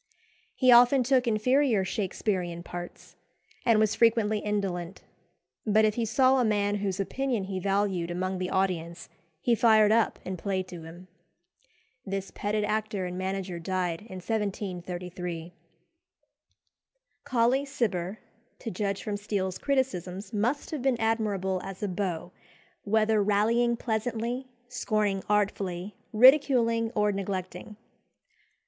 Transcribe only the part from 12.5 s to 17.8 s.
actor and manager died in 1733. Colley